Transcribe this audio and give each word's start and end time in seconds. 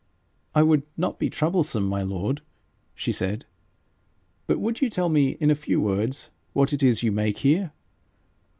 'I 0.55 0.63
would 0.63 0.83
not 0.97 1.19
be 1.19 1.29
troublesome, 1.29 1.85
my 1.85 2.01
lord,' 2.01 2.41
she 2.95 3.11
said; 3.11 3.45
'but 4.47 4.59
would 4.59 4.81
you 4.81 4.89
tell 4.89 5.09
me 5.09 5.37
in 5.39 5.51
a 5.51 5.53
few 5.55 5.79
words 5.79 6.31
what 6.53 6.73
it 6.73 6.81
is 6.81 7.03
you 7.03 7.11
make 7.11 7.37
here?' 7.37 7.71